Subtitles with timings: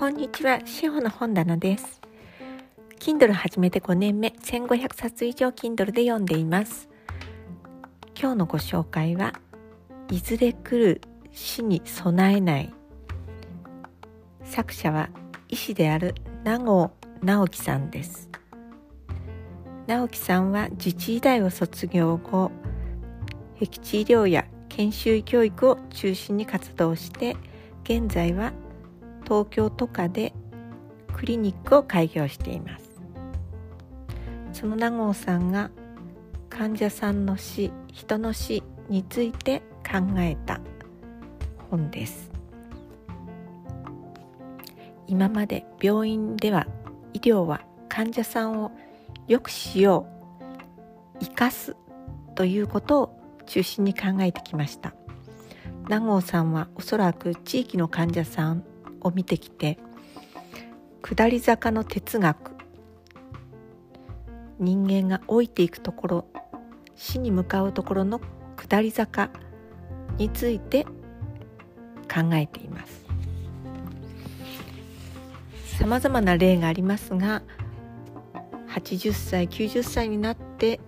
[0.00, 2.00] こんにちは、しほの本棚です。
[3.00, 6.88] Kindle 始めて5年目、1500冊以上 Kindle で読んでいます。
[8.18, 9.34] 今日のご紹介は、
[10.10, 11.02] いずれ来る
[11.32, 12.72] 死に備えない。
[14.42, 15.10] 作者は
[15.50, 16.14] 医師である
[16.44, 16.92] 名護
[17.22, 18.30] 直樹さんです。
[19.86, 22.50] 直樹さんは自治医大を卒業後、
[23.56, 27.36] 僻地医療や研修教育を中心に活動して、
[27.84, 28.54] 現在は
[29.30, 30.34] 東京都下で
[31.14, 32.90] クリニックを開業しています。
[34.52, 35.70] その名郷さんが
[36.48, 40.60] 患者さんの死人の死について考えた
[41.70, 42.32] 本です。
[45.06, 46.66] 今まで病院では
[47.12, 48.72] 医療は患者さんを
[49.28, 50.08] 良くしよ
[51.20, 51.76] う生かす
[52.34, 54.92] ということを中心に考えてきました。
[55.88, 58.64] 名郷さんはおそらく地域の患者さん
[59.00, 59.78] を見てきて
[61.02, 62.60] 下り坂の哲学。
[64.58, 66.26] 人間が老いていくところ
[66.94, 68.20] 死に向かうところの
[68.56, 69.30] 下り坂
[70.18, 70.84] について
[72.12, 73.06] 考えています。
[75.78, 77.42] さまざまな例がありますが
[78.68, 80.78] 80歳90歳になって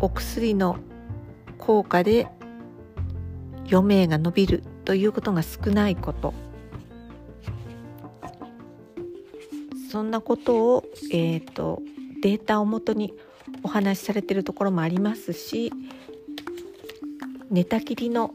[0.00, 0.78] お薬の
[1.58, 2.28] 効果で
[3.70, 6.32] 余命が延びるということが少ないこと。
[9.90, 11.82] そんなことを、えーと、
[12.22, 13.14] データをもとに
[13.62, 15.72] お話しされてるところもありますし
[17.50, 18.34] 寝たきりの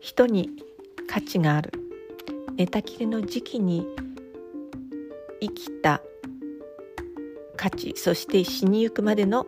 [0.00, 0.50] 人に
[1.08, 1.72] 価値がある。
[2.56, 3.86] 寝たきりの時期に
[5.40, 6.00] 生きた
[7.56, 9.46] 価値そして死にゆくまでの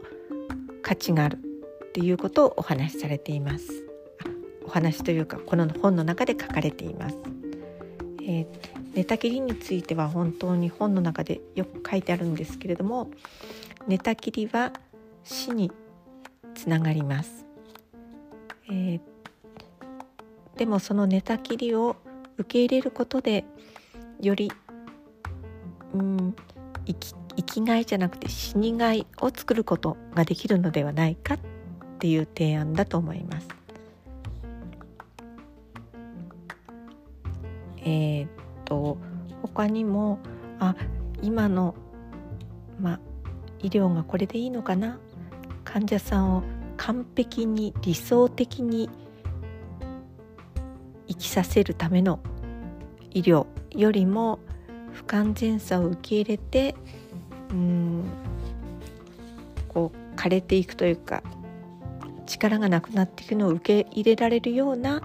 [0.83, 1.39] 価値がある。
[1.39, 3.87] っていうことをお話しされています。
[4.67, 7.17] お話というかこの本の中で書かれています、
[8.21, 8.47] えー、
[8.97, 13.11] 寝たきりについては本当に本の中でよく書いてあるんですけれども
[13.87, 14.73] 寝たきりは
[15.23, 15.71] 死に
[16.55, 17.45] つながります、
[18.69, 19.01] えー、
[20.57, 21.97] でもその寝たきりを
[22.39, 23.45] 受け入れることで
[24.23, 24.51] より
[25.93, 26.35] うん
[26.87, 31.39] 生き生きがいじゃなくて死にがいを作ることができるのではないかっ
[31.99, 33.49] ていう提案だと思います。
[37.85, 38.29] えー、
[38.67, 38.99] と
[39.41, 40.19] 他にも
[40.59, 40.77] あ
[41.23, 41.75] 今の、
[42.79, 43.01] ま、
[43.61, 44.99] 医療がこれでいいのかな？
[45.65, 46.43] 患者さんを
[46.77, 48.91] 完璧に理想的に
[51.09, 52.21] 生きさせるための
[53.11, 54.39] 医療よりも
[54.93, 56.75] 不完全さを受け入れて
[57.51, 58.05] うん
[59.69, 61.23] こう枯れていくというか
[62.27, 65.03] 力がなくなっていくのを受け入れられるような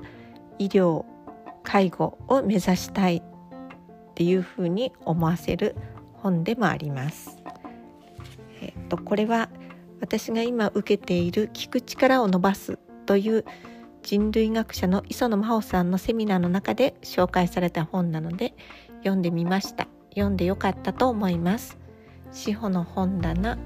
[0.57, 1.05] 医療
[1.63, 3.23] 介護を目指したい。
[4.21, 5.75] っていうふうに思わせる
[6.13, 7.41] 本でもあります。
[8.61, 9.49] えっと、これは
[9.99, 12.77] 私が今受けている聞く力を伸ばす
[13.07, 13.45] という
[14.03, 18.53] 人類学者の磯野真帆さんのセミナーの中で紹介された本なので
[18.99, 21.79] 読んでみました読んでよかったと思います
[22.31, 23.57] 志保の本棚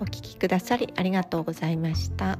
[0.00, 2.36] お聞きくださりありがとうございました。